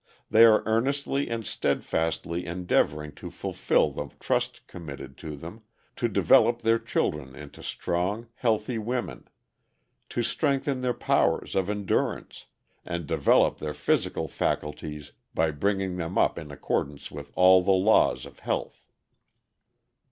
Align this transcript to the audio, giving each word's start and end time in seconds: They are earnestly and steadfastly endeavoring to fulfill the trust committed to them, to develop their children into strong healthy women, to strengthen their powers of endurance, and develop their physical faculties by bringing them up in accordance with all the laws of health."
They 0.31 0.45
are 0.45 0.63
earnestly 0.65 1.29
and 1.29 1.45
steadfastly 1.45 2.43
endeavoring 2.47 3.11
to 3.17 3.29
fulfill 3.29 3.91
the 3.91 4.07
trust 4.19 4.65
committed 4.65 5.15
to 5.19 5.35
them, 5.35 5.61
to 5.95 6.07
develop 6.07 6.63
their 6.63 6.79
children 6.79 7.35
into 7.35 7.61
strong 7.61 8.27
healthy 8.33 8.79
women, 8.79 9.27
to 10.09 10.23
strengthen 10.23 10.81
their 10.81 10.95
powers 10.95 11.53
of 11.53 11.69
endurance, 11.69 12.47
and 12.83 13.05
develop 13.05 13.59
their 13.59 13.75
physical 13.75 14.27
faculties 14.27 15.11
by 15.35 15.51
bringing 15.51 15.97
them 15.97 16.17
up 16.17 16.39
in 16.39 16.49
accordance 16.49 17.11
with 17.11 17.31
all 17.35 17.61
the 17.61 17.69
laws 17.69 18.25
of 18.25 18.39
health." 18.39 18.87